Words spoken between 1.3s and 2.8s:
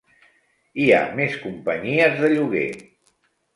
companyies de lloguer.